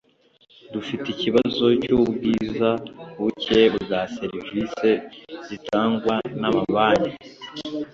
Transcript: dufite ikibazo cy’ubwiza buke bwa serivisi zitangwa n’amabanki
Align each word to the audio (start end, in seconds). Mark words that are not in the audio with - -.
dufite 0.73 1.05
ikibazo 1.11 1.65
cy’ubwiza 1.81 2.69
buke 3.19 3.61
bwa 3.75 4.01
serivisi 4.15 4.91
zitangwa 5.47 6.15
n’amabanki 6.39 7.13